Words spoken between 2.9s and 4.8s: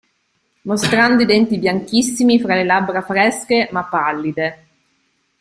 fresche ma pallide.